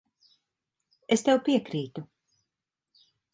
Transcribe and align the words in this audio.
Es 1.17 1.23
tev 1.27 1.41
piekrītu. 1.49 2.05